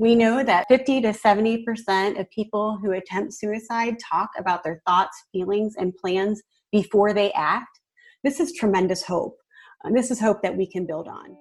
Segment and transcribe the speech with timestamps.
[0.00, 5.24] We know that 50 to 70% of people who attempt suicide talk about their thoughts,
[5.30, 6.40] feelings, and plans
[6.72, 7.80] before they act.
[8.24, 9.36] This is tremendous hope.
[9.84, 11.36] And this is hope that we can build on.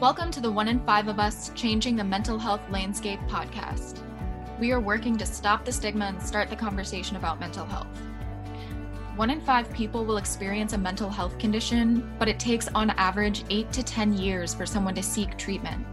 [0.00, 4.02] Welcome to the One in Five of Us Changing the Mental Health Landscape podcast.
[4.58, 7.86] We are working to stop the stigma and start the conversation about mental health.
[9.14, 13.44] One in five people will experience a mental health condition, but it takes on average
[13.50, 15.86] eight to 10 years for someone to seek treatment.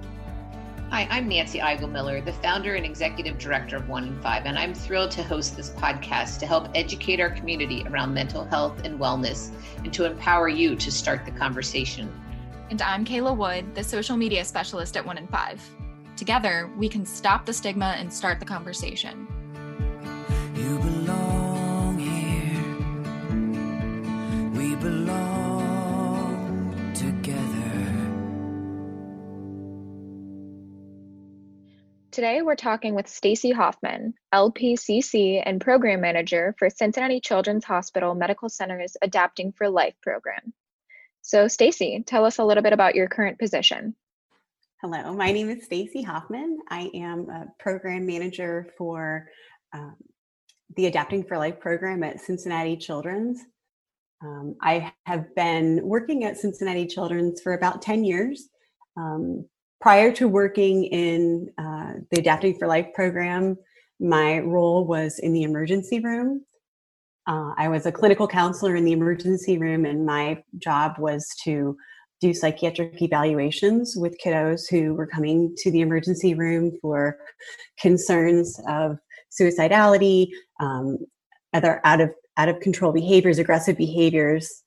[0.89, 4.73] Hi, I'm Nancy Miller, the founder and executive director of One in Five, and I'm
[4.73, 9.51] thrilled to host this podcast to help educate our community around mental health and wellness
[9.83, 12.09] and to empower you to start the conversation.
[12.69, 15.61] And I'm Kayla Wood, the social media specialist at One in Five.
[16.15, 19.27] Together, we can stop the stigma and start the conversation.
[20.55, 22.63] You belong here.
[24.55, 25.56] We belong
[32.17, 38.49] Today, we're talking with Stacy Hoffman, LPCC and Program Manager for Cincinnati Children's Hospital Medical
[38.49, 40.51] Center's Adapting for Life program.
[41.21, 43.95] So, Stacy, tell us a little bit about your current position.
[44.81, 46.57] Hello, my name is Stacy Hoffman.
[46.71, 49.29] I am a program manager for
[49.71, 49.97] um,
[50.75, 53.41] the Adapting for Life program at Cincinnati Children's.
[54.23, 58.49] Um, I have been working at Cincinnati Children's for about 10 years.
[58.97, 59.45] Um,
[59.79, 63.57] prior to working in uh, the Adapting for Life program,
[63.99, 66.45] my role was in the emergency room.
[67.27, 71.75] Uh, I was a clinical counselor in the emergency room, and my job was to
[72.21, 77.17] do psychiatric evaluations with kiddos who were coming to the emergency room for
[77.79, 78.97] concerns of
[79.39, 80.97] suicidality, um,
[81.53, 84.63] other out of out of control behaviors, aggressive behaviors,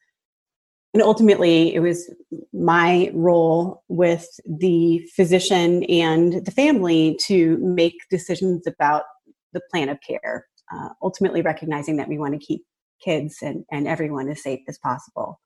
[0.93, 2.13] and ultimately it was
[2.53, 9.05] my role with the physician and the family to make decisions about
[9.53, 12.65] the plan of care uh, ultimately recognizing that we want to keep
[13.03, 15.41] kids and, and everyone as safe as possible.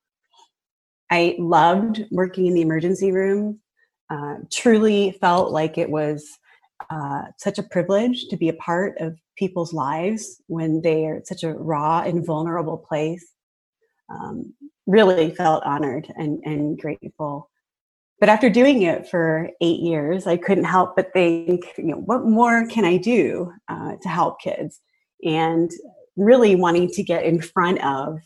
[1.11, 3.61] I loved working in the emergency room.
[4.11, 6.39] Uh, truly felt like it was
[6.91, 11.27] uh, such a privilege to be a part of people's lives when they are at
[11.27, 13.34] such a raw and vulnerable place
[14.11, 14.55] um,
[14.87, 17.51] really felt honored and, and grateful.
[18.21, 22.25] But after doing it for eight years, I couldn't help but think, you know, what
[22.25, 24.81] more can I do uh, to help kids?
[25.25, 25.71] And
[26.17, 28.19] really wanting to get in front of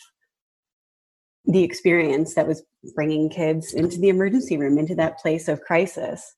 [1.46, 2.62] the experience that was
[2.94, 6.34] bringing kids into the emergency room, into that place of crisis.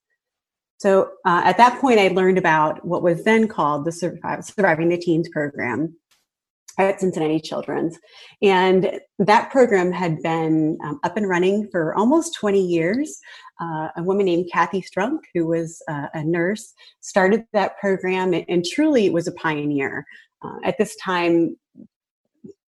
[0.78, 4.96] So uh, at that point, I learned about what was then called the Surviving the
[4.96, 5.94] Teens program,
[6.88, 7.98] at Cincinnati Children's.
[8.42, 13.18] And that program had been um, up and running for almost 20 years.
[13.60, 18.44] Uh, a woman named Kathy Strunk, who was uh, a nurse, started that program and,
[18.48, 20.06] and truly was a pioneer.
[20.42, 21.56] Uh, at this time,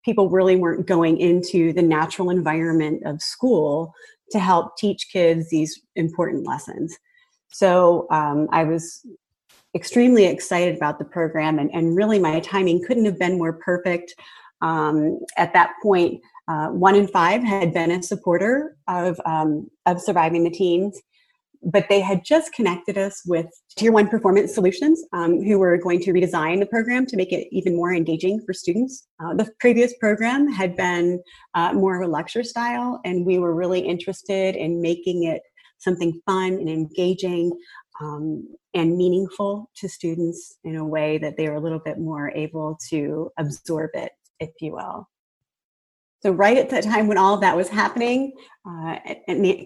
[0.05, 3.95] people really weren't going into the natural environment of school
[4.31, 6.97] to help teach kids these important lessons.
[7.49, 9.07] So um, I was
[9.75, 14.15] extremely excited about the program, and, and really my timing couldn't have been more perfect.
[14.61, 20.01] Um, at that point, uh, one in five had been a supporter of, um, of
[20.01, 21.01] surviving the teens,
[21.63, 23.47] but they had just connected us with
[23.77, 27.47] Tier One Performance Solutions, um, who were going to redesign the program to make it
[27.53, 29.07] even more engaging for students.
[29.23, 31.23] Uh, the previous program had been
[31.55, 35.43] uh, more of a lecture style, and we were really interested in making it
[35.79, 37.53] something fun and engaging
[38.01, 42.31] um, and meaningful to students in a way that they were a little bit more
[42.31, 45.09] able to absorb it, if you will.
[46.23, 48.33] So, right at the time when all of that was happening,
[48.65, 48.97] uh,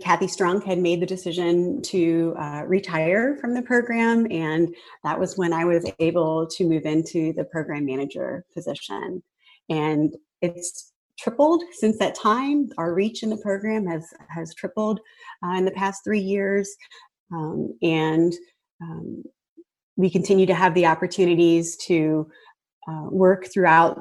[0.01, 4.75] Kathy Strunk had made the decision to uh, retire from the program, and
[5.05, 9.23] that was when I was able to move into the program manager position.
[9.69, 12.71] And it's tripled since that time.
[12.79, 15.01] Our reach in the program has has tripled
[15.45, 16.75] uh, in the past three years.
[17.33, 18.33] Um, and
[18.83, 19.23] um,
[19.97, 22.29] we continue to have the opportunities to
[22.89, 24.01] uh, work throughout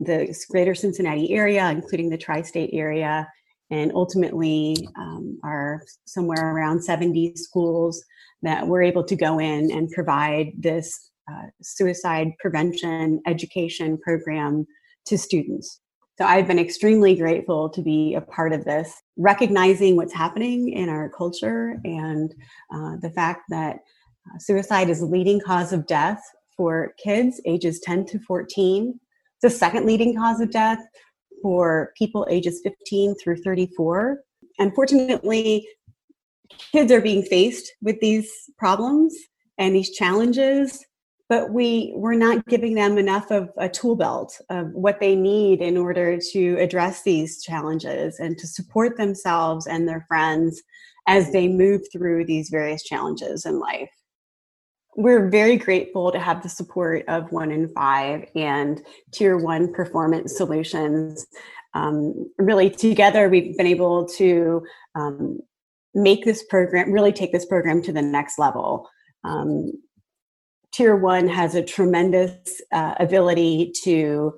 [0.00, 3.28] the greater Cincinnati area, including the tri state area,
[3.70, 8.04] and ultimately um, are somewhere around 70 schools
[8.42, 14.66] that we're able to go in and provide this uh, suicide prevention education program
[15.06, 15.80] to students.
[16.18, 20.88] So I've been extremely grateful to be a part of this, recognizing what's happening in
[20.88, 22.32] our culture and
[22.72, 23.78] uh, the fact that
[24.38, 26.22] suicide is the leading cause of death
[26.56, 28.98] for kids ages 10 to 14.
[28.98, 30.78] It's the second leading cause of death
[31.42, 34.20] for people ages 15 through 34.
[34.58, 35.66] Unfortunately,
[36.72, 39.14] kids are being faced with these problems
[39.58, 40.84] and these challenges
[41.28, 45.60] but we we're not giving them enough of a tool belt of what they need
[45.60, 50.62] in order to address these challenges and to support themselves and their friends
[51.06, 53.90] as they move through these various challenges in life
[54.96, 58.82] we're very grateful to have the support of one in five and
[59.12, 61.26] tier one performance solutions.
[61.74, 64.64] Um, really together we've been able to
[64.94, 65.40] um,
[65.94, 68.88] make this program really take this program to the next level.
[69.24, 69.72] Um,
[70.72, 74.34] tier one has a tremendous uh, ability to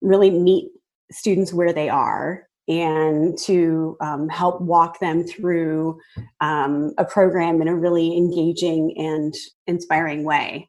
[0.00, 0.70] really meet
[1.10, 5.98] students where they are and to um, help walk them through
[6.40, 9.34] um, a program in a really engaging and
[9.66, 10.68] inspiring way.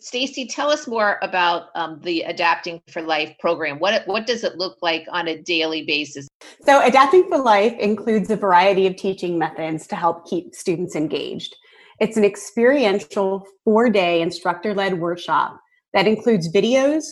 [0.00, 3.78] Stacy, tell us more about um, the Adapting for Life program.
[3.78, 6.26] What what does it look like on a daily basis?
[6.64, 11.54] So, Adapting for Life includes a variety of teaching methods to help keep students engaged.
[12.00, 15.60] It's an experiential four day instructor led workshop
[15.92, 17.04] that includes videos,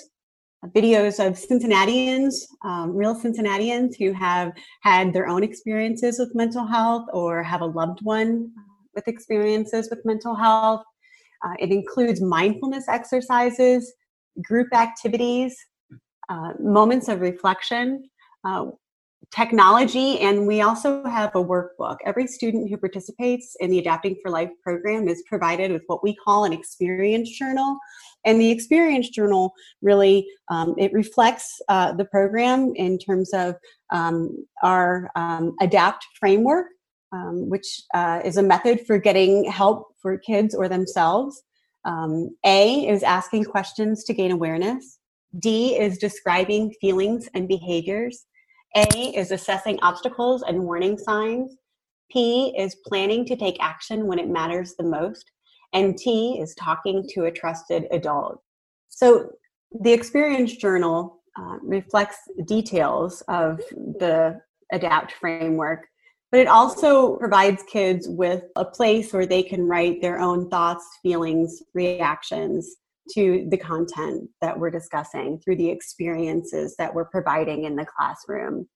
[0.66, 4.52] videos of Cincinnatians, um, real Cincinnatians who have
[4.82, 8.50] had their own experiences with mental health or have a loved one
[8.94, 10.82] with experiences with mental health.
[11.44, 13.94] Uh, it includes mindfulness exercises,
[14.42, 15.56] group activities,
[16.28, 18.08] uh, moments of reflection,
[18.44, 18.66] uh,
[19.30, 21.96] technology, and we also have a workbook.
[22.04, 26.16] Every student who participates in the Adapting for Life program is provided with what we
[26.16, 27.78] call an experience journal.
[28.24, 33.56] And the experience journal really um, it reflects uh, the program in terms of
[33.92, 36.66] um, our um, adapt framework,
[37.12, 41.42] um, which uh, is a method for getting help for kids or themselves.
[41.84, 44.98] Um, a is asking questions to gain awareness.
[45.38, 48.26] D is describing feelings and behaviors.
[48.76, 48.86] A
[49.16, 51.56] is assessing obstacles and warning signs.
[52.10, 55.30] P is planning to take action when it matters the most.
[55.72, 58.40] And T is talking to a trusted adult.
[58.88, 59.30] So
[59.80, 63.58] the experience journal uh, reflects details of
[63.98, 64.40] the
[64.72, 65.86] ADAPT framework,
[66.30, 70.84] but it also provides kids with a place where they can write their own thoughts,
[71.02, 72.76] feelings, reactions,
[73.14, 78.68] to the content that we're discussing through the experiences that we're providing in the classroom.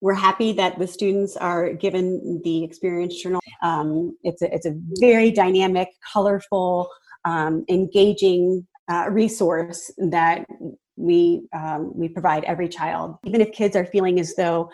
[0.00, 3.40] We're happy that the students are given the experience journal.
[3.62, 6.88] Um, it's, a, it's a very dynamic, colorful,
[7.24, 10.46] um, engaging uh, resource that
[10.96, 14.68] we um, we provide every child even if kids are feeling as though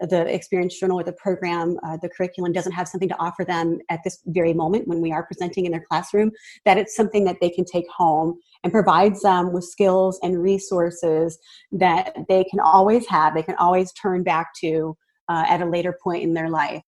[0.00, 3.78] the experience journal or the program, uh, the curriculum doesn't have something to offer them
[3.90, 6.30] at this very moment when we are presenting in their classroom,
[6.64, 11.38] that it's something that they can take home and provides them with skills and resources
[11.72, 14.96] that they can always have, they can always turn back to
[15.28, 16.82] uh, at a later point in their life.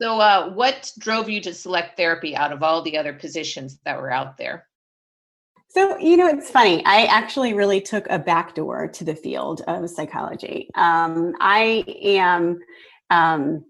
[0.00, 4.00] So, uh, what drove you to select therapy out of all the other positions that
[4.00, 4.67] were out there?
[5.70, 6.82] So, you know, it's funny.
[6.86, 10.70] I actually really took a backdoor to the field of psychology.
[10.74, 12.58] Um, I am,
[13.10, 13.64] um,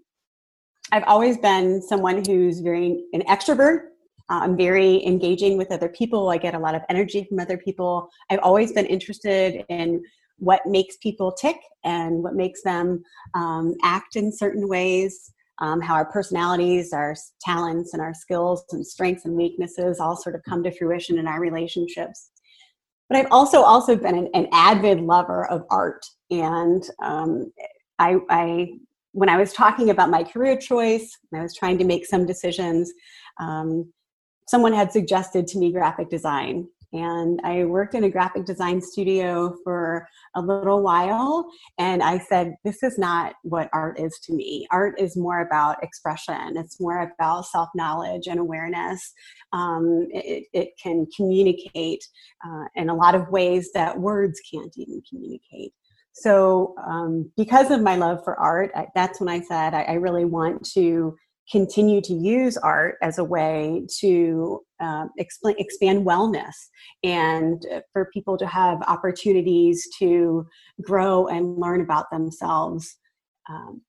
[0.93, 3.87] I've always been someone who's very an extrovert.
[4.29, 6.29] Uh, I'm very engaging with other people.
[6.29, 8.09] I get a lot of energy from other people.
[8.29, 10.01] I've always been interested in
[10.37, 13.03] what makes people tick and what makes them
[13.33, 18.85] um, act in certain ways um, how our personalities, our talents, and our skills and
[18.85, 22.31] strengths and weaknesses all sort of come to fruition in our relationships.
[23.09, 27.51] But I've also also been an, an avid lover of art, and um,
[27.97, 28.73] I, I,
[29.11, 32.91] when I was talking about my career choice, I was trying to make some decisions.
[33.39, 33.91] Um,
[34.47, 39.55] someone had suggested to me graphic design, and I worked in a graphic design studio
[39.63, 41.49] for a little while.
[41.77, 44.67] And I said, This is not what art is to me.
[44.71, 49.13] Art is more about expression, it's more about self knowledge and awareness.
[49.53, 52.03] Um, it, it, can communicate
[52.45, 55.73] uh, in a lot of ways that words can't even communicate.
[56.13, 59.93] So, um, because of my love for art, I, that's when I said I, I
[59.93, 61.15] really want to
[61.51, 66.53] continue to use art as a way to uh, explain, expand wellness
[67.03, 70.47] and for people to have opportunities to
[70.81, 72.97] grow and learn about themselves.
[73.49, 73.81] Um,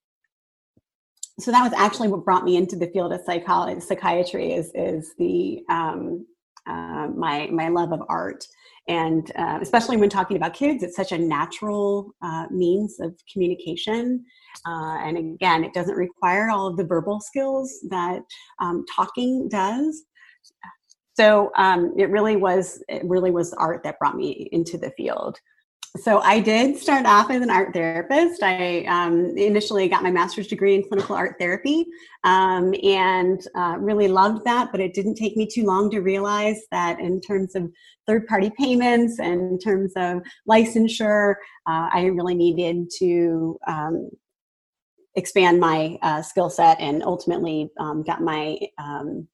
[1.39, 5.13] so that was actually what brought me into the field of psychology, psychiatry is, is
[5.19, 6.27] the um,
[6.67, 8.45] uh, my my love of art
[8.91, 14.25] and uh, especially when talking about kids it's such a natural uh, means of communication.
[14.67, 18.21] Uh, and again it doesn't require all of the verbal skills that
[18.59, 20.03] um, talking does.
[21.15, 25.39] So um, it really was it really was art that brought me into the field
[25.99, 28.43] so I did start off as an art therapist.
[28.43, 31.85] I um, initially got my master's degree in clinical art therapy
[32.23, 36.61] um, and uh, really loved that, but it didn't take me too long to realize
[36.71, 37.71] that in terms of
[38.07, 41.35] third party payments and in terms of licensure,
[41.67, 44.11] uh, I really needed to um,
[45.17, 49.27] expand my uh, skill set and ultimately um, got my um,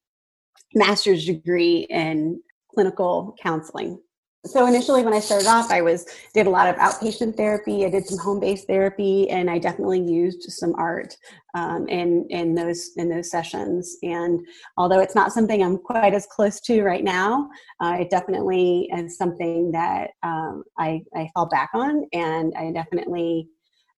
[0.74, 2.40] master's degree in
[2.72, 4.00] clinical counseling
[4.46, 7.84] so initially when i started off i was did a lot of outpatient therapy.
[7.84, 11.16] I did some home-based therapy and i definitely used some art
[11.54, 13.96] um, in in those in those sessions.
[14.02, 14.40] And
[14.76, 17.48] although it's not something i'm quite as close to right now
[17.80, 23.48] uh, it definitely is something that um, I, I fall back on and i definitely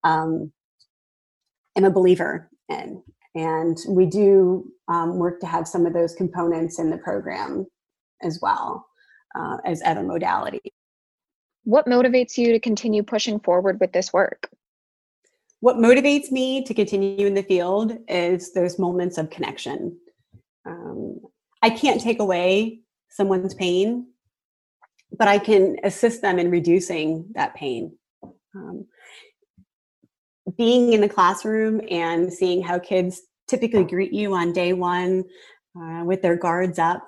[0.05, 0.53] um,
[1.77, 3.03] am a believer in.
[3.35, 7.67] And we do um, work to have some of those components in the program
[8.23, 8.88] as well
[9.39, 10.73] uh, as other modalities.
[11.65, 14.51] What motivates you to continue pushing forward with this work?
[15.61, 19.99] What motivates me to continue in the field is those moments of connection.
[20.67, 21.21] Um,
[21.63, 22.81] I can't take away
[23.11, 24.07] someone's pain,
[25.19, 27.97] but I can assist them in reducing that pain.
[28.55, 28.87] Um,
[30.57, 35.25] being in the classroom and seeing how kids typically greet you on day one
[35.79, 37.07] uh, with their guards up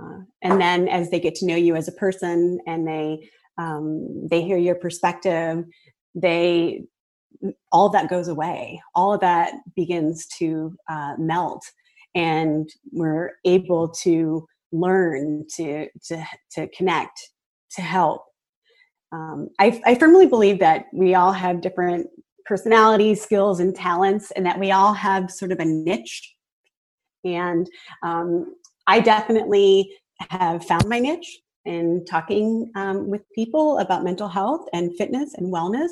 [0.00, 4.28] uh, and then as they get to know you as a person and they um,
[4.28, 5.64] they hear your perspective
[6.14, 6.82] they
[7.72, 8.82] all that goes away.
[8.94, 11.64] All of that begins to uh, melt.
[12.14, 17.18] And we're able to learn to to to connect
[17.72, 18.24] to help.
[19.12, 22.08] Um, I, I firmly believe that we all have different
[22.44, 26.34] personalities skills and talents and that we all have sort of a niche.
[27.24, 27.68] And
[28.02, 28.54] um,
[28.86, 29.90] I definitely
[30.30, 35.52] have found my niche in talking um, with people about mental health and fitness and
[35.52, 35.90] wellness.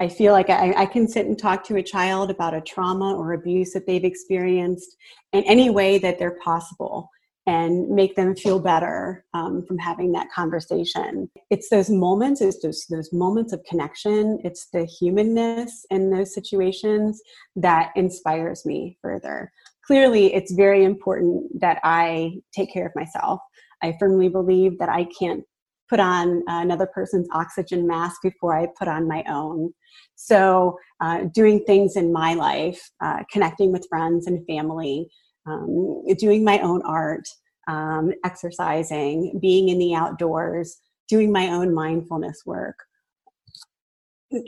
[0.00, 3.14] I feel like I, I, can sit and talk to a child about a trauma
[3.14, 4.96] or abuse that they've experienced
[5.34, 7.10] in any way that they're possible
[7.46, 11.30] and make them feel better um, from having that conversation.
[11.50, 17.20] It's those moments, it's those, those moments of connection, it's the humanness in those situations
[17.56, 19.52] that inspires me further
[19.90, 23.40] clearly it's very important that I take care of myself.
[23.82, 25.42] I firmly believe that I can't
[25.88, 29.72] put on another person's oxygen mask before I put on my own.
[30.14, 35.08] So, uh, doing things in my life, uh, connecting with friends and family,
[35.48, 37.26] um, doing my own art,
[37.66, 40.76] um, exercising, being in the outdoors,
[41.08, 42.76] doing my own mindfulness work,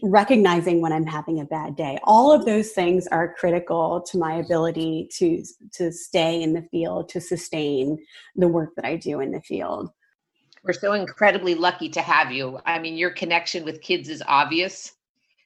[0.03, 1.99] recognizing when i'm having a bad day.
[2.05, 7.09] All of those things are critical to my ability to to stay in the field
[7.11, 7.99] to sustain
[8.37, 9.91] the work that i do in the field.
[10.65, 12.59] We're so incredibly lucky to have you.
[12.65, 14.93] I mean your connection with kids is obvious.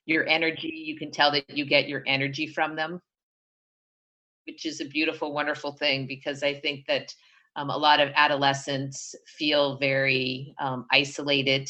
[0.04, 3.00] Your energy you can tell that you get your energy from them
[4.46, 7.12] which is a beautiful wonderful thing because i think that
[7.56, 11.68] um, a lot of adolescents feel very um, isolated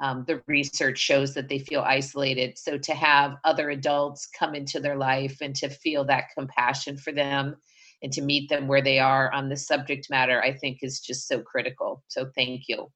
[0.00, 2.58] um, the research shows that they feel isolated.
[2.58, 7.12] So to have other adults come into their life and to feel that compassion for
[7.12, 7.56] them
[8.02, 11.26] and to meet them where they are on the subject matter, I think is just
[11.26, 12.04] so critical.
[12.08, 12.90] So thank you.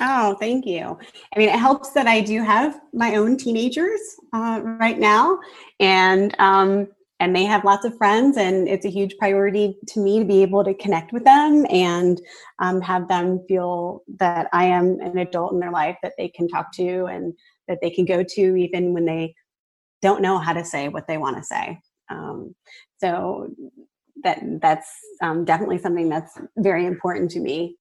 [0.00, 0.98] Oh, thank you.
[1.34, 4.00] I mean, it helps that I do have my own teenagers
[4.32, 5.38] uh, right now,
[5.80, 6.88] and um,
[7.22, 10.42] and they have lots of friends and it's a huge priority to me to be
[10.42, 12.20] able to connect with them and
[12.58, 16.48] um, have them feel that i am an adult in their life that they can
[16.48, 17.32] talk to and
[17.68, 19.32] that they can go to even when they
[20.02, 21.78] don't know how to say what they want to say
[22.10, 22.54] um,
[22.98, 23.48] so
[24.24, 24.90] that that's
[25.22, 27.76] um, definitely something that's very important to me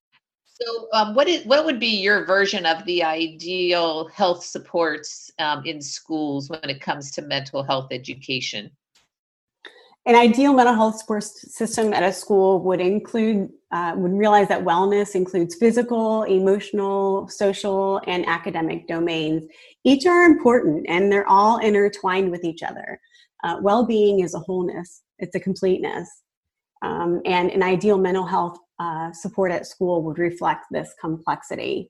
[0.46, 5.66] so, um, what is what would be your version of the ideal health supports um,
[5.66, 8.70] in schools when it comes to mental health education?
[10.06, 14.66] An ideal mental health support system at a school would include uh, would realize that
[14.66, 19.46] wellness includes physical emotional social and academic domains.
[19.86, 23.00] Each are important and they're all intertwined with each other.
[23.44, 25.04] Uh, well-being is a wholeness.
[25.20, 26.10] It's a completeness.
[26.82, 31.90] Um, and an ideal mental health uh, support at school would reflect this complexity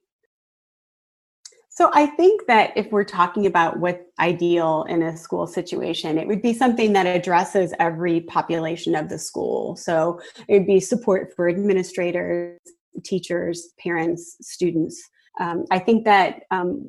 [1.81, 6.27] so I think that if we're talking about what's ideal in a school situation, it
[6.27, 9.75] would be something that addresses every population of the school.
[9.77, 12.59] So it would be support for administrators,
[13.03, 15.09] teachers, parents, students.
[15.39, 16.85] Um, I think that um,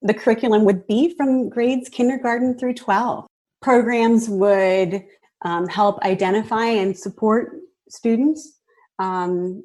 [0.00, 3.26] the curriculum would be from grades kindergarten through 12.
[3.60, 5.04] Programs would
[5.42, 7.50] um, help identify and support
[7.90, 8.60] students
[8.98, 9.62] um,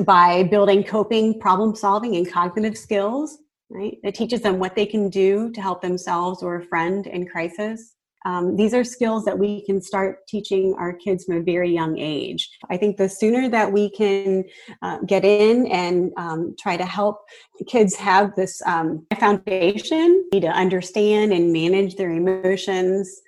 [0.00, 3.38] by building coping, problem solving, and cognitive skills
[3.70, 3.96] right?
[4.02, 7.94] It teaches them what they can do to help themselves or a friend in crisis.
[8.26, 11.98] Um, these are skills that we can start teaching our kids from a very young
[11.98, 12.50] age.
[12.68, 14.44] I think the sooner that we can
[14.82, 17.22] uh, get in and um, try to help
[17.66, 23.22] kids have this um, foundation to understand and manage their emotions,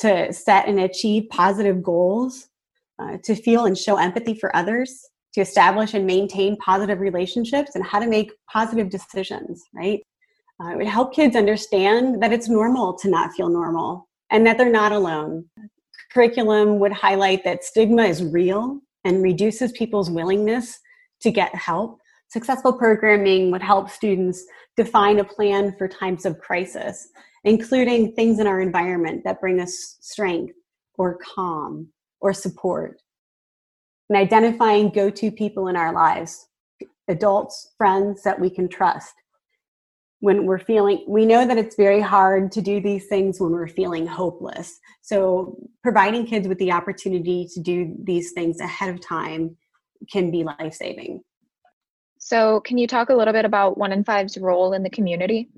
[0.00, 2.48] to set and achieve positive goals,
[2.98, 7.84] uh, to feel and show empathy for others, to establish and maintain positive relationships, and
[7.84, 10.00] how to make positive decisions, right?
[10.62, 14.58] Uh, it would help kids understand that it's normal to not feel normal and that
[14.58, 15.44] they're not alone.
[16.12, 20.78] Curriculum would highlight that stigma is real and reduces people's willingness
[21.20, 21.98] to get help.
[22.28, 24.44] Successful programming would help students
[24.76, 27.08] define a plan for times of crisis,
[27.44, 30.54] including things in our environment that bring us strength
[30.94, 31.88] or calm
[32.20, 33.01] or support.
[34.12, 36.46] And identifying go to people in our lives,
[37.08, 39.14] adults, friends that we can trust.
[40.20, 43.68] When we're feeling we know that it's very hard to do these things when we're
[43.68, 44.78] feeling hopeless.
[45.00, 49.56] So providing kids with the opportunity to do these things ahead of time
[50.12, 51.22] can be life-saving.
[52.18, 55.48] So can you talk a little bit about one in five's role in the community?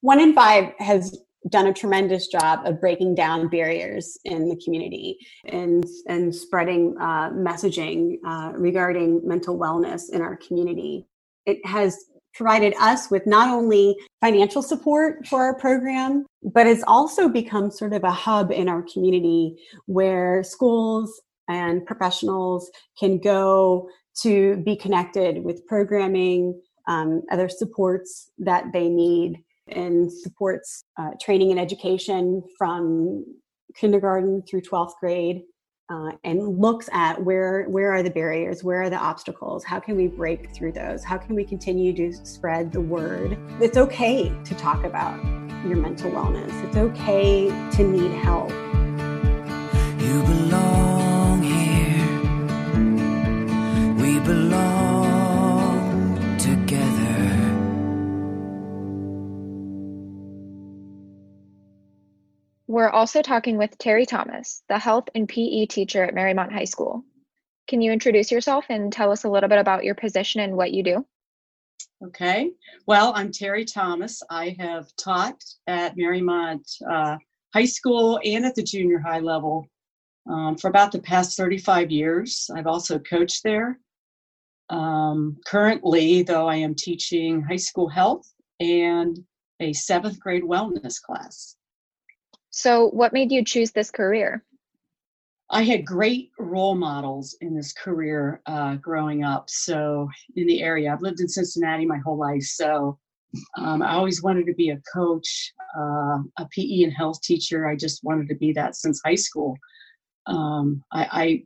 [0.00, 5.18] One in five has done a tremendous job of breaking down barriers in the community
[5.46, 11.06] and and spreading uh, messaging uh, regarding mental wellness in our community.
[11.46, 11.96] It has
[12.34, 17.92] provided us with not only financial support for our program, but it's also become sort
[17.92, 19.56] of a hub in our community
[19.86, 23.88] where schools and professionals can go
[24.22, 31.50] to be connected with programming, um, other supports that they need, and supports uh, training
[31.50, 33.24] and education from
[33.76, 35.42] kindergarten through 12th grade
[35.90, 39.96] uh, and looks at where where are the barriers where are the obstacles how can
[39.96, 43.38] we break through those how can we continue to spread the word.
[43.60, 45.22] It's okay to talk about
[45.66, 46.52] your mental wellness.
[46.64, 48.50] It's okay to need help
[62.80, 67.04] We're also talking with Terry Thomas, the health and PE teacher at Mariemont High School.
[67.68, 70.72] Can you introduce yourself and tell us a little bit about your position and what
[70.72, 71.06] you do?
[72.02, 72.52] Okay.
[72.86, 74.22] Well, I'm Terry Thomas.
[74.30, 77.18] I have taught at Mariemont uh,
[77.52, 79.66] High School and at the junior high level
[80.26, 82.48] um, for about the past 35 years.
[82.56, 83.78] I've also coached there.
[84.70, 89.18] Um, currently, though, I am teaching high school health and
[89.60, 91.56] a seventh grade wellness class.
[92.50, 94.44] So, what made you choose this career?
[95.50, 99.48] I had great role models in this career uh, growing up.
[99.48, 102.42] So, in the area, I've lived in Cincinnati my whole life.
[102.42, 102.98] So,
[103.56, 107.68] um, I always wanted to be a coach, uh, a PE and health teacher.
[107.68, 109.56] I just wanted to be that since high school.
[110.26, 111.44] Um, I, I,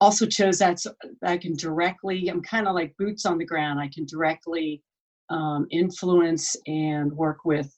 [0.00, 0.92] also chose that so
[1.22, 3.78] I can directly, I'm kind of like boots on the ground.
[3.78, 4.82] I can directly
[5.30, 7.72] um, influence and work with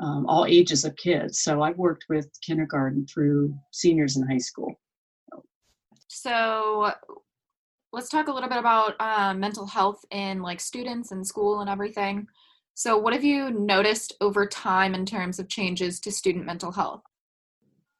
[0.00, 1.40] um, all ages of kids.
[1.40, 4.80] So I've worked with kindergarten through seniors in high school.
[6.08, 6.92] So
[7.92, 11.70] let's talk a little bit about uh, mental health in like students and school and
[11.70, 12.26] everything.
[12.74, 17.02] So what have you noticed over time in terms of changes to student mental health?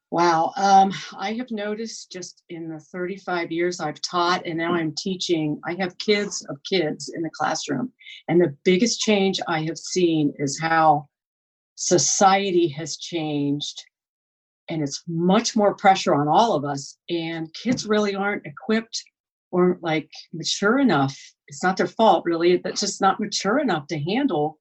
[0.09, 4.93] Wow, um, I have noticed just in the 35 years I've taught and now I'm
[4.97, 7.93] teaching, I have kids of kids in the classroom.
[8.27, 11.07] And the biggest change I have seen is how
[11.81, 13.83] society has changed
[14.69, 19.03] and it's much more pressure on all of us and kids really aren't equipped
[19.51, 21.17] or like mature enough
[21.47, 24.59] it's not their fault really they're just not mature enough to handle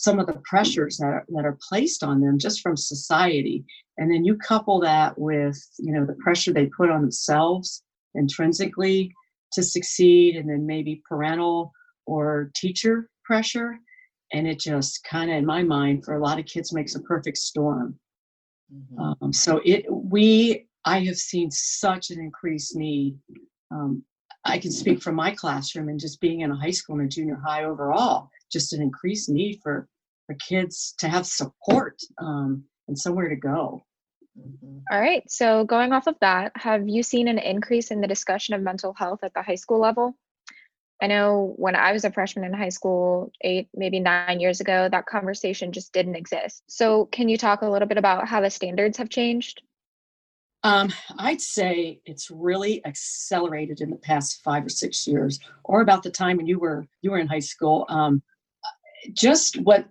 [0.00, 3.64] some of the pressures that are, that are placed on them just from society.
[3.98, 7.82] And then you couple that with you know the pressure they put on themselves
[8.14, 9.12] intrinsically
[9.52, 11.72] to succeed and then maybe parental
[12.06, 13.78] or teacher pressure
[14.32, 17.00] and it just kind of in my mind for a lot of kids makes a
[17.00, 17.98] perfect storm
[18.72, 19.24] mm-hmm.
[19.24, 23.16] um, so it we i have seen such an increased need
[23.70, 24.02] um,
[24.44, 27.08] i can speak from my classroom and just being in a high school and a
[27.08, 29.88] junior high overall just an increased need for
[30.26, 33.84] for kids to have support um, and somewhere to go
[34.38, 34.78] mm-hmm.
[34.90, 38.54] all right so going off of that have you seen an increase in the discussion
[38.54, 40.14] of mental health at the high school level
[41.02, 44.88] I know when I was a freshman in high school, eight, maybe nine years ago,
[44.90, 46.62] that conversation just didn't exist.
[46.68, 49.62] So, can you talk a little bit about how the standards have changed?
[50.62, 56.02] Um, I'd say it's really accelerated in the past five or six years, or about
[56.02, 57.86] the time when you were you were in high school.
[57.88, 58.22] Um,
[59.14, 59.86] just what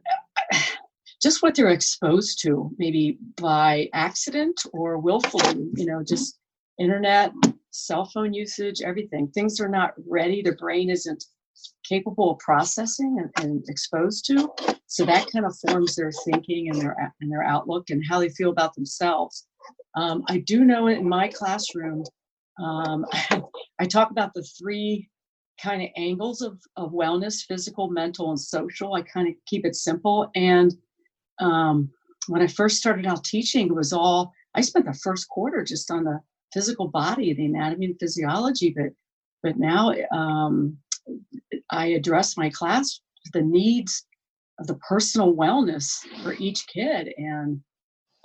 [1.22, 6.38] just what they're exposed to maybe by accident or willfully you know just
[6.80, 7.34] internet
[7.72, 9.28] cell phone usage everything.
[9.30, 10.42] Things are not ready.
[10.42, 11.24] Their brain isn't
[11.84, 14.50] capable of processing and, and, exposed to.
[14.88, 18.30] So that kind of forms their thinking and their and their outlook and how they
[18.30, 19.48] feel about themselves.
[19.96, 22.04] Um, i do know in my classroom
[22.62, 23.06] um,
[23.80, 25.10] I talk about the three
[25.62, 28.94] kind of angles of, of wellness physical mental and social.
[28.94, 30.30] I kind of keep it simple.
[30.36, 30.74] And
[31.40, 31.90] um,
[32.30, 35.90] when i first started out teaching it was all i spent the first quarter just
[35.92, 36.20] on the
[36.54, 38.92] physical body the anatomy and physiology but
[39.44, 40.78] but now um,
[41.72, 43.02] i address my class
[43.34, 44.06] the needs
[44.60, 47.60] of the personal wellness for each kid and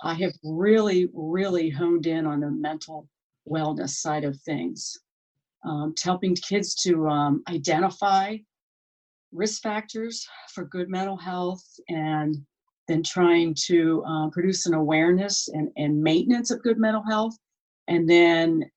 [0.03, 3.07] i have really really honed in on the mental
[3.49, 4.99] wellness side of things.
[5.63, 8.37] Um, to helping kids to um, identify
[9.31, 12.35] risk factors for good mental health and
[12.87, 17.35] then trying to uh, produce an awareness and, and maintenance of good mental health
[17.87, 18.69] and then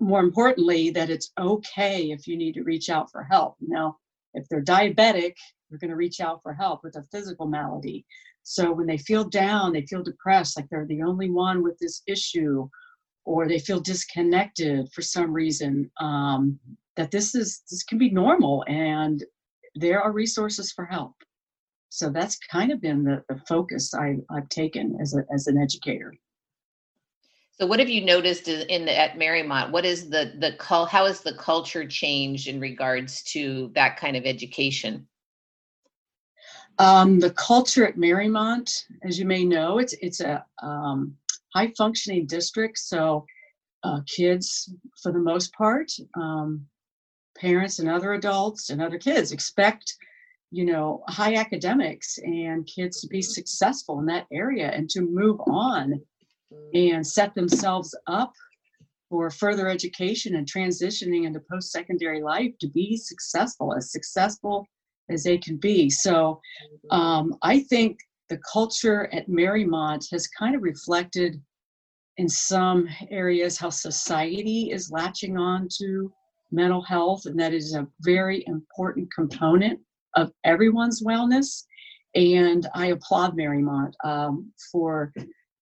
[0.00, 3.56] more importantly that it's okay if you need to reach out for help.
[3.60, 3.96] Now
[4.34, 5.34] if they're diabetic
[5.70, 8.04] they're going to reach out for help with a physical malady.
[8.42, 12.02] So when they feel down they feel depressed like they're the only one with this
[12.06, 12.68] issue
[13.24, 16.58] or they feel disconnected for some reason um,
[16.96, 19.24] that this is this can be normal and
[19.74, 21.14] there are resources for help.
[21.88, 25.58] So that's kind of been the, the focus I, i've taken as, a, as an
[25.58, 26.12] educator
[27.56, 31.20] so what have you noticed in the, at mariemont what is the the how has
[31.20, 35.06] the culture changed in regards to that kind of education
[36.78, 41.16] um, the culture at mariemont as you may know it's it's a um,
[41.54, 42.78] high functioning district.
[42.78, 43.24] So
[43.82, 46.66] uh, kids, for the most part, um,
[47.38, 49.94] parents and other adults and other kids expect,
[50.50, 55.40] you know, high academics and kids to be successful in that area and to move
[55.46, 56.00] on
[56.72, 58.32] and set themselves up
[59.08, 64.66] for further education and transitioning into post-secondary life to be successful, as successful
[65.10, 65.90] as they can be.
[65.90, 66.40] So
[66.90, 71.40] um, I think the culture at Mariemont has kind of reflected
[72.16, 76.12] in some areas how society is latching on to
[76.50, 79.78] mental health, and that is a very important component
[80.14, 81.64] of everyone's wellness.
[82.14, 85.12] And I applaud Mariemont um, for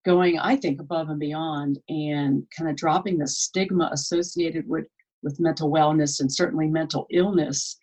[0.05, 4.87] going, I think, above and beyond and kind of dropping the stigma associated with,
[5.23, 7.79] with mental wellness and certainly mental illness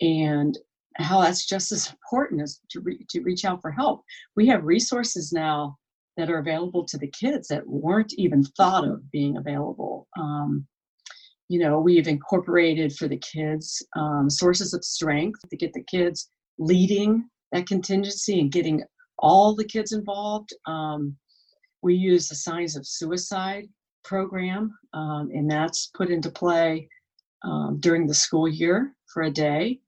[0.00, 0.56] and
[0.96, 4.02] how that's just as important as to, re- to reach out for help.
[4.36, 5.76] We have resources now
[6.16, 10.06] that are available to the kids that weren't even thought of being available.
[10.18, 10.66] Um,
[11.48, 16.30] you know, we've incorporated for the kids um, sources of strength to get the kids
[16.58, 18.82] leading that contingency and getting
[19.18, 20.50] all the kids involved.
[20.66, 21.16] Um,
[21.84, 23.68] we use the Signs of Suicide
[24.04, 26.88] program, um, and that's put into play
[27.44, 29.80] um, during the school year for a day.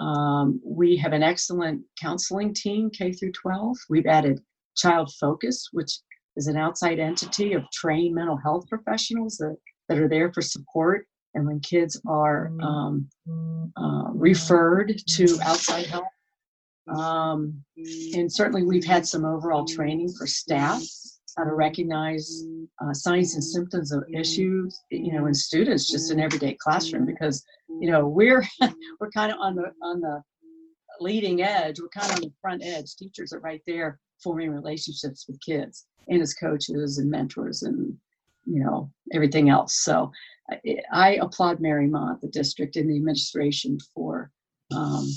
[0.00, 3.76] Um, we have an excellent counseling team, K through 12.
[3.88, 4.40] We've added
[4.76, 5.92] Child Focus, which
[6.36, 9.56] is an outside entity of trained mental health professionals that,
[9.88, 11.06] that are there for support.
[11.34, 13.08] And when kids are um,
[13.76, 16.06] uh, referred to outside help,
[16.96, 17.62] um,
[18.14, 20.82] and certainly we've had some overall training for staff
[21.36, 22.44] how to recognize
[22.82, 27.44] uh, signs and symptoms of issues, you know, in students just in everyday classroom because
[27.80, 28.46] you know we're
[29.00, 30.22] we're kind of on the on the
[31.00, 31.80] leading edge.
[31.80, 32.96] We're kind of on the front edge.
[32.96, 37.96] Teachers are right there forming relationships with kids and as coaches and mentors and
[38.46, 40.10] you know everything else so
[40.50, 40.58] i,
[40.92, 44.30] I applaud mariemont the district and the administration for
[44.74, 45.08] um,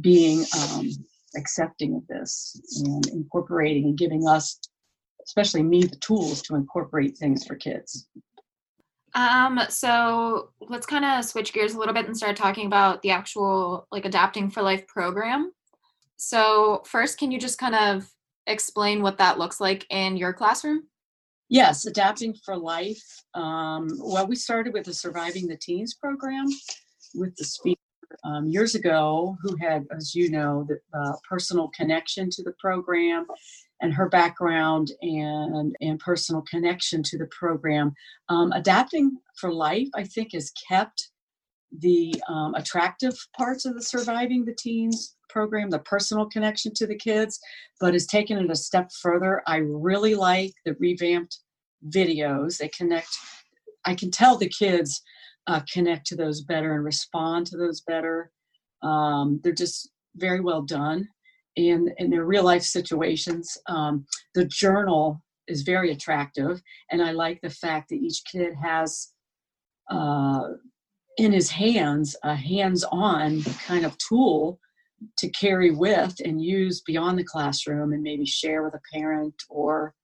[0.00, 0.88] being um,
[1.36, 4.58] accepting of this and incorporating and giving us
[5.26, 8.08] especially me the tools to incorporate things for kids
[9.14, 13.10] um so let's kind of switch gears a little bit and start talking about the
[13.10, 15.52] actual like adapting for life program
[16.24, 18.08] so, first, can you just kind of
[18.46, 20.84] explain what that looks like in your classroom?
[21.48, 23.02] Yes, adapting for life.
[23.34, 26.46] Um, well, we started with the Surviving the Teens program
[27.16, 27.80] with the speaker
[28.24, 33.26] um, years ago who had, as you know, the uh, personal connection to the program
[33.80, 37.92] and her background and, and personal connection to the program.
[38.28, 41.10] Um, adapting for life, I think, has kept
[41.78, 46.94] the um, attractive parts of the Surviving the Teens program, the personal connection to the
[46.94, 47.40] kids,
[47.80, 49.42] but has taken it a step further.
[49.46, 51.38] I really like the revamped
[51.88, 52.58] videos.
[52.58, 53.08] They connect,
[53.84, 55.02] I can tell the kids
[55.46, 58.30] uh, connect to those better and respond to those better.
[58.82, 61.08] Um, they're just very well done
[61.56, 63.56] and in their real life situations.
[63.68, 69.12] Um, the journal is very attractive, and I like the fact that each kid has
[69.90, 70.48] uh,
[71.18, 74.58] in his hands a hands-on kind of tool
[75.18, 79.94] to carry with and use beyond the classroom and maybe share with a parent or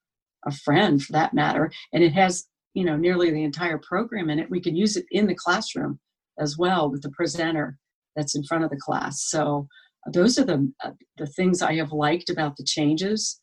[0.44, 4.38] a friend for that matter and it has you know nearly the entire program in
[4.38, 5.98] it we can use it in the classroom
[6.38, 7.76] as well with the presenter
[8.18, 9.22] that's in front of the class.
[9.28, 9.68] So
[10.12, 13.40] those are the uh, the things i have liked about the changes.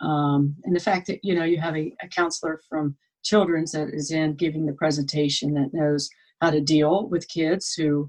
[0.00, 3.88] Um, and the fact that you know you have a, a counselor from children's that
[3.92, 6.08] is in giving the presentation that knows
[6.40, 8.08] how to deal with kids who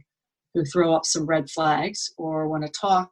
[0.53, 3.09] who throw up some red flags or want to talk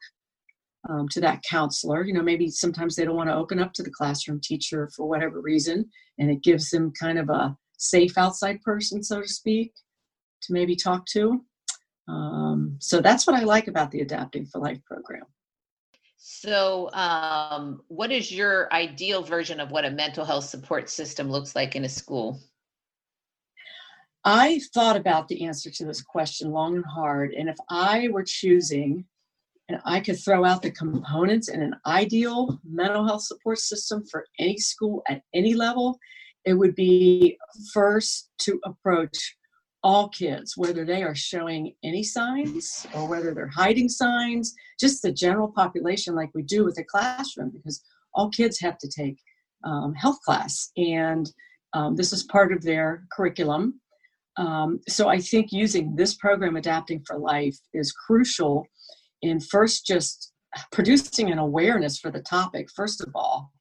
[0.90, 2.04] um, to that counselor.
[2.04, 5.08] You know, maybe sometimes they don't want to open up to the classroom teacher for
[5.08, 9.74] whatever reason, and it gives them kind of a safe outside person, so to speak,
[10.44, 11.44] to maybe talk to.
[12.08, 15.24] Um, so that's what I like about the Adapting for Life program.
[16.18, 21.56] So, um, what is your ideal version of what a mental health support system looks
[21.56, 22.40] like in a school?
[24.24, 27.34] I thought about the answer to this question long and hard.
[27.34, 29.06] And if I were choosing
[29.72, 34.26] and I could throw out the components in an ideal mental health support system for
[34.38, 35.98] any school at any level,
[36.44, 37.38] it would be
[37.74, 39.38] first to approach
[39.82, 45.12] all kids, whether they are showing any signs or whether they're hiding signs, just the
[45.12, 47.82] general population, like we do with the classroom, because
[48.14, 49.18] all kids have to take
[49.64, 50.72] um, health class.
[50.76, 51.32] And
[51.74, 53.80] um, this is part of their curriculum.
[54.36, 58.68] Um, so I think using this program, Adapting for Life, is crucial
[59.22, 60.34] in first just
[60.72, 63.52] producing an awareness for the topic, first of all,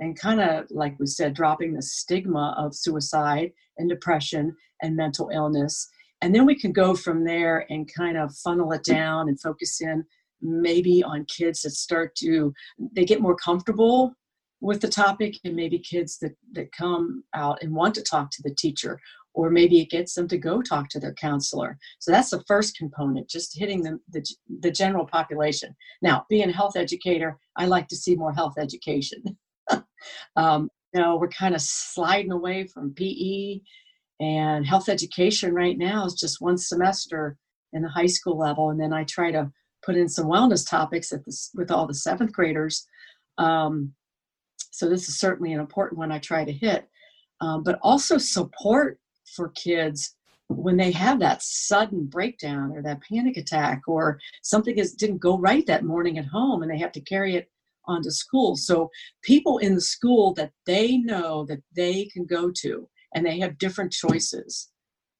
[0.00, 5.30] and kind of, like we said, dropping the stigma of suicide and depression and mental
[5.32, 5.88] illness.
[6.22, 9.80] And then we can go from there and kind of funnel it down and focus
[9.80, 10.04] in
[10.40, 12.52] maybe on kids that start to,
[12.92, 14.14] they get more comfortable
[14.60, 18.42] with the topic and maybe kids that, that come out and want to talk to
[18.42, 18.98] the teacher
[19.38, 21.78] or maybe it gets them to go talk to their counselor.
[22.00, 24.26] So that's the first component, just hitting the, the,
[24.62, 25.76] the general population.
[26.02, 29.22] Now, being a health educator, I like to see more health education.
[30.36, 33.60] um, we're kind of sliding away from PE
[34.18, 37.36] and health education right now is just one semester
[37.72, 38.70] in the high school level.
[38.70, 39.52] And then I try to
[39.86, 42.84] put in some wellness topics at this, with all the seventh graders.
[43.38, 43.92] Um,
[44.72, 46.88] so this is certainly an important one I try to hit.
[47.40, 48.98] Um, but also support
[49.34, 50.14] for kids
[50.48, 55.38] when they have that sudden breakdown or that panic attack or something is didn't go
[55.38, 57.50] right that morning at home and they have to carry it
[57.86, 58.56] onto school.
[58.56, 58.90] So
[59.22, 63.58] people in the school that they know that they can go to and they have
[63.58, 64.70] different choices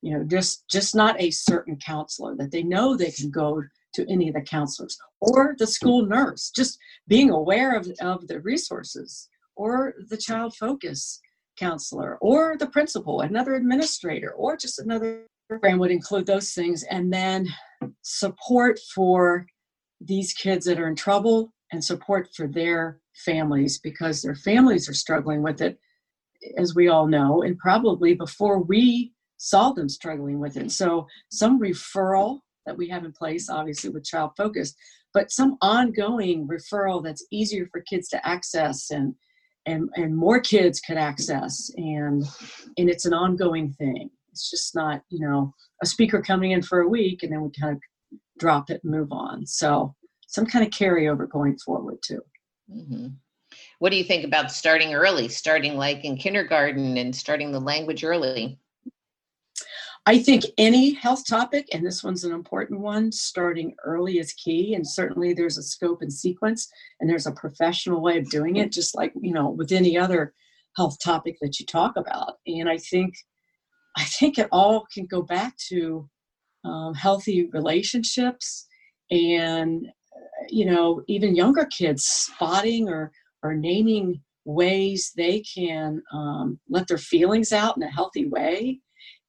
[0.02, 3.62] you know just just not a certain counselor that they know they can go
[3.94, 8.40] to any of the counselors or the school nurse just being aware of, of the
[8.40, 11.20] resources or the child focus
[11.58, 16.84] counselor or the principal, another administrator, or just another program would include those things.
[16.84, 17.48] And then
[18.02, 19.46] support for
[20.00, 24.94] these kids that are in trouble and support for their families because their families are
[24.94, 25.78] struggling with it,
[26.56, 30.70] as we all know, and probably before we saw them struggling with it.
[30.70, 34.74] So, some referral that we have in place, obviously with Child Focus,
[35.14, 39.14] but some ongoing referral that's easier for kids to access and
[39.68, 42.24] and and more kids could access and
[42.76, 44.10] and it's an ongoing thing.
[44.30, 47.50] It's just not you know a speaker coming in for a week and then we
[47.58, 47.80] kind of
[48.38, 49.46] drop it and move on.
[49.46, 49.94] So
[50.26, 52.20] some kind of carryover going forward too.
[52.70, 53.06] Mm-hmm.
[53.78, 58.04] what do you think about starting early starting like in kindergarten and starting the language
[58.04, 58.58] early
[60.08, 64.72] I think any health topic, and this one's an important one, starting early is key.
[64.74, 66.66] And certainly there's a scope and sequence,
[66.98, 70.32] and there's a professional way of doing it, just like, you know, with any other
[70.78, 72.36] health topic that you talk about.
[72.46, 73.16] And I think,
[73.98, 76.08] I think it all can go back to
[76.64, 78.66] um, healthy relationships
[79.10, 79.88] and,
[80.48, 86.96] you know, even younger kids spotting or, or naming ways they can um, let their
[86.96, 88.80] feelings out in a healthy way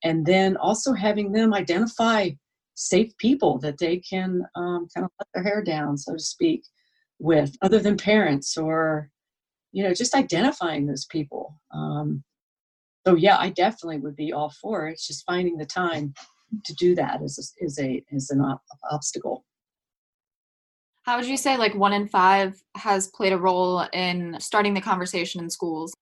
[0.04, 2.30] and then also having them identify
[2.76, 6.64] safe people that they can um, kind of let their hair down, so to speak,
[7.20, 9.10] with other than parents or
[9.72, 11.60] you know just identifying those people.
[11.74, 12.24] Um,
[13.06, 14.94] so yeah, I definitely would be all for it.
[14.94, 16.14] It's just finding the time
[16.66, 19.46] to do that is a, is a is an op- obstacle.
[21.04, 24.82] How would you say like one in five has played a role in starting the
[24.82, 25.94] conversation in schools?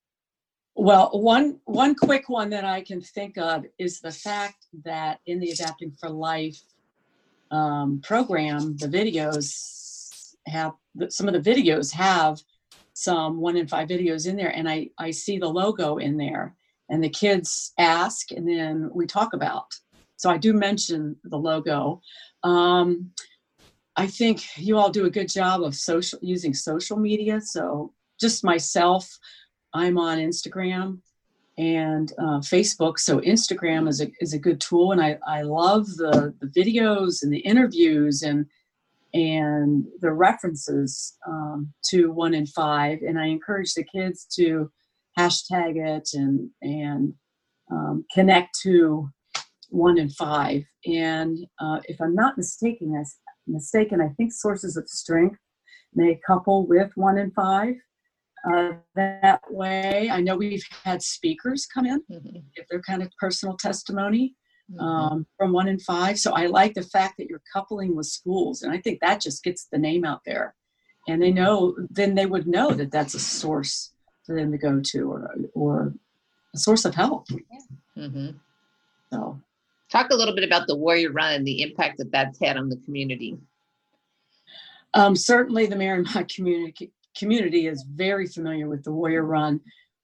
[0.79, 5.39] Well, one one quick one that I can think of is the fact that in
[5.39, 6.61] the Adapting for Life
[7.49, 10.73] um, program, the videos, have
[11.09, 12.39] some of the videos have
[12.93, 16.55] some one in five videos in there and I, I see the logo in there
[16.89, 19.73] and the kids ask and then we talk about.
[20.17, 22.01] So I do mention the logo.
[22.43, 23.11] Um,
[23.95, 27.41] I think you all do a good job of social using social media.
[27.41, 29.07] So just myself,
[29.77, 30.99] I'm on Instagram
[31.57, 32.99] and uh, Facebook.
[32.99, 37.23] So Instagram is a is a good tool, and I I love the the videos
[37.23, 38.45] and the interviews and
[39.13, 42.99] and the references um, to one in five.
[43.01, 44.71] And I encourage the kids to
[45.17, 47.13] hashtag it and and
[47.71, 49.09] um, connect to
[49.69, 50.63] one in five.
[50.85, 53.03] And uh, if I'm not mistaken, I,
[53.47, 55.39] mistaken, I think sources of strength
[55.93, 57.75] may couple with one in five.
[58.49, 62.37] Uh, that way, I know we've had speakers come in, mm-hmm.
[62.55, 64.35] if they're kind of personal testimony
[64.71, 64.79] mm-hmm.
[64.79, 66.17] um, from one in five.
[66.19, 69.43] So I like the fact that you're coupling with schools, and I think that just
[69.43, 70.55] gets the name out there.
[71.07, 73.91] And they know, then they would know that that's a source
[74.25, 75.93] for them to go to or, or
[76.53, 77.27] a source of help.
[77.29, 78.03] Yeah.
[78.03, 78.29] Mm-hmm.
[79.13, 79.39] So,
[79.89, 82.67] talk a little bit about the Warrior Run and the impact that that's had on
[82.67, 83.37] the community.
[84.93, 89.59] Um, certainly, the Mariemont community community is very familiar with the Warrior Run,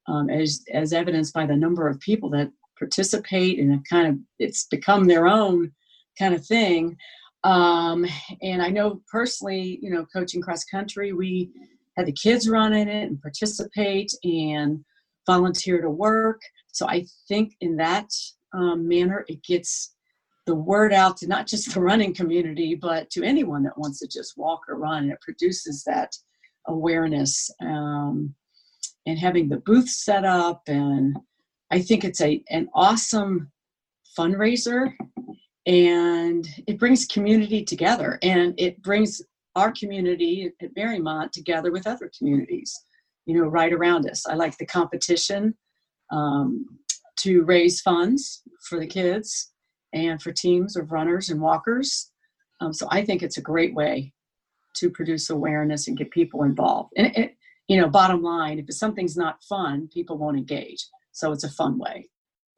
[0.06, 4.64] um, as as evidenced by the number of people that participate and kind of it's
[4.64, 5.72] become their own
[6.18, 6.96] kind of thing.
[7.44, 8.06] Um,
[8.42, 11.50] and I know personally, you know, coaching cross country, we
[11.96, 14.84] had the kids run in it and participate and
[15.26, 16.40] volunteer to work.
[16.72, 18.10] So I think in that
[18.52, 19.94] um, manner, it gets
[20.46, 24.06] the word out to not just the running community, but to anyone that wants to
[24.06, 25.04] just walk or run.
[25.04, 26.14] And it produces that
[26.66, 28.34] awareness um,
[29.06, 30.62] and having the booth set up.
[30.66, 31.16] And
[31.70, 33.50] I think it's a an awesome
[34.18, 34.92] fundraiser
[35.66, 39.22] and it brings community together and it brings
[39.56, 42.74] our community at Mariemont together with other communities,
[43.26, 44.26] you know, right around us.
[44.26, 45.54] I like the competition
[46.12, 46.66] um,
[47.20, 49.52] to raise funds for the kids
[49.92, 52.10] and for teams of runners and walkers.
[52.60, 54.12] Um, so I think it's a great way
[54.74, 56.92] to produce awareness and get people involved.
[56.96, 57.36] And it,
[57.68, 60.86] you know, bottom line, if something's not fun, people won't engage.
[61.12, 62.08] So it's a fun way.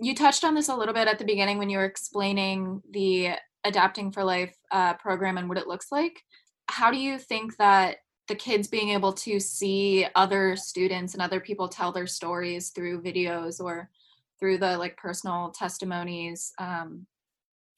[0.00, 3.31] You touched on this a little bit at the beginning when you were explaining the
[3.64, 6.22] Adapting for Life uh, program and what it looks like
[6.68, 7.98] how do you think that
[8.29, 13.02] the kids being able to see other students and other people tell their stories through
[13.02, 13.88] videos or
[14.38, 17.07] through the like personal testimonies um,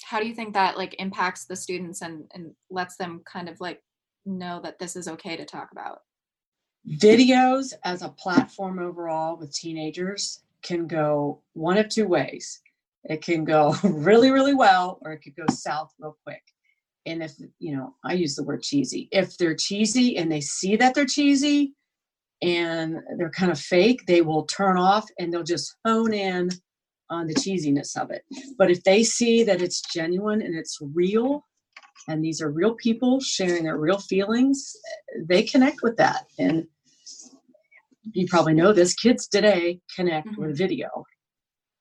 [0.02, 3.60] how do you think that like impacts the students and and lets them kind of
[3.60, 3.82] like
[4.26, 6.00] know that this is okay to talk about.
[7.00, 12.60] Videos as a platform overall with teenagers can go one of two ways.
[13.04, 16.42] It can go really really well or it could go south real quick.
[17.06, 19.08] And if you know i use the word cheesy.
[19.12, 21.74] If they're cheesy and they see that they're cheesy
[22.42, 26.50] and they're kind of fake they will turn off and they'll just hone in
[27.10, 28.22] on the cheesiness of it.
[28.58, 31.44] But if they see that it's genuine and it's real
[32.08, 34.74] and these are real people sharing their real feelings
[35.26, 36.66] they connect with that and
[38.12, 40.42] you probably know this kids today connect mm-hmm.
[40.42, 41.04] with video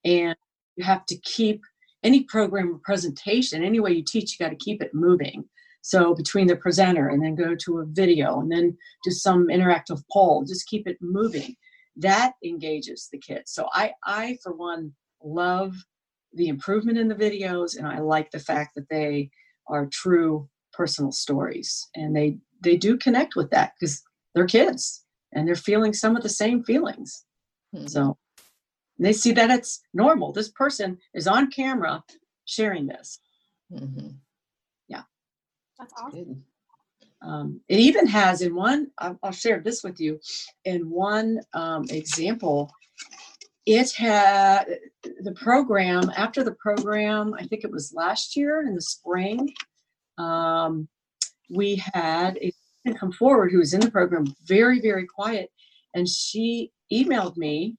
[0.05, 0.35] and
[0.75, 1.61] you have to keep
[2.03, 5.43] any program or presentation, any way you teach, you got to keep it moving.
[5.81, 10.01] So between the presenter and then go to a video and then do some interactive
[10.11, 11.55] poll, just keep it moving.
[11.95, 13.51] That engages the kids.
[13.53, 15.75] So I, I for one, love
[16.33, 19.31] the improvement in the videos, and I like the fact that they
[19.69, 24.03] are true personal stories, and they they do connect with that because
[24.33, 25.03] they're kids
[25.33, 27.25] and they're feeling some of the same feelings.
[27.75, 27.87] Mm-hmm.
[27.87, 28.17] So
[28.99, 30.31] they see that it's normal.
[30.31, 32.03] This person is on camera
[32.45, 33.19] sharing this.
[33.71, 34.09] Mm-hmm.
[34.87, 35.03] Yeah.
[35.77, 36.43] That's awesome.
[37.21, 40.19] Um, it even has in one, I'll, I'll, share this with you.
[40.65, 42.71] In one um, example,
[43.67, 44.79] it had
[45.19, 49.53] the program, after the program, I think it was last year in the spring,
[50.17, 50.87] um,
[51.49, 55.49] we had a student come forward who was in the program, very, very quiet.
[55.93, 57.75] And she emailed me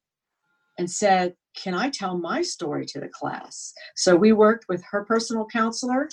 [0.78, 3.72] and said, Can I tell my story to the class?
[3.96, 6.10] So we worked with her personal counselor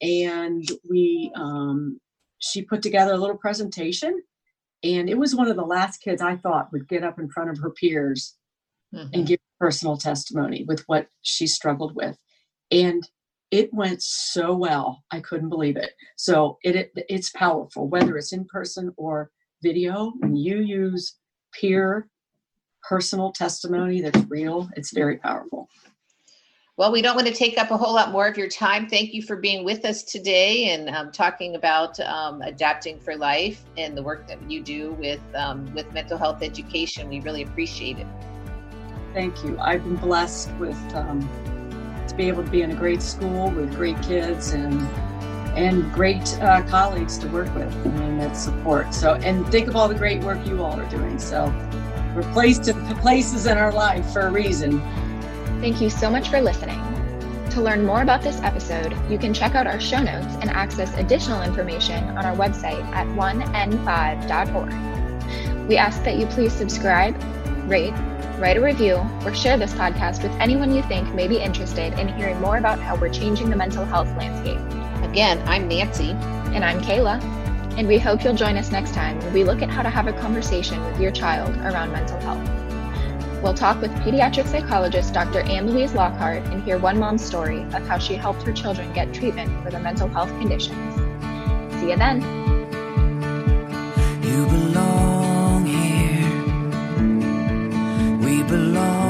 [0.00, 1.98] and we, um,
[2.38, 4.22] she put together a little presentation.
[4.84, 7.50] And it was one of the last kids I thought would get up in front
[7.50, 8.36] of her peers
[8.94, 9.08] mm-hmm.
[9.12, 12.16] and give personal testimony with what she struggled with.
[12.70, 13.08] And
[13.50, 18.32] it went so well i couldn't believe it so it, it, it's powerful whether it's
[18.32, 19.28] in person or
[19.60, 21.16] video when you use
[21.52, 22.08] peer
[22.82, 25.68] personal testimony that's real, it's very powerful.
[26.76, 28.88] Well, we don't want to take up a whole lot more of your time.
[28.88, 33.62] Thank you for being with us today and um, talking about um, adapting for life
[33.76, 37.10] and the work that you do with um, with mental health education.
[37.10, 38.06] We really appreciate it.
[39.12, 39.58] Thank you.
[39.58, 41.28] I've been blessed with um,
[42.06, 44.80] to be able to be in a great school with great kids and
[45.56, 47.74] and great uh, colleagues to work with.
[47.84, 48.94] Mean, that support.
[48.94, 51.18] So, and think of all the great work you all are doing.
[51.18, 51.52] So,
[52.14, 54.80] we're placed in places in our life for a reason.
[55.60, 56.78] Thank you so much for listening.
[57.50, 60.96] To learn more about this episode, you can check out our show notes and access
[60.96, 65.68] additional information on our website at 1n5.org.
[65.68, 67.20] We ask that you please subscribe,
[67.68, 67.92] rate,
[68.40, 72.08] write a review, or share this podcast with anyone you think may be interested in
[72.08, 74.58] hearing more about how we're changing the mental health landscape.
[75.08, 76.12] Again, I'm Nancy.
[76.54, 77.22] And I'm Kayla.
[77.76, 80.08] And we hope you'll join us next time when we look at how to have
[80.08, 83.42] a conversation with your child around mental health.
[83.42, 85.40] We'll talk with pediatric psychologist Dr.
[85.40, 89.50] Ann-Louise Lockhart and hear one mom's story of how she helped her children get treatment
[89.62, 90.94] for their mental health conditions.
[91.78, 92.20] See you then.
[94.22, 94.99] You belong
[98.50, 99.09] belong.